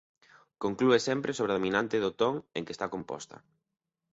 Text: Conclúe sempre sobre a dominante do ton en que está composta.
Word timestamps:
Conclúe 0.63 0.97
sempre 1.07 1.35
sobre 1.37 1.51
a 1.53 1.57
dominante 1.57 1.97
do 2.03 2.11
ton 2.21 2.33
en 2.57 2.63
que 2.65 2.73
está 2.75 2.87
composta. 2.95 3.37